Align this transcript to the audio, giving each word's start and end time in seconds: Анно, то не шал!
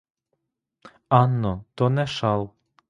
Анно, 1.21 1.53
то 1.77 1.93
не 1.99 2.09
шал! 2.17 2.51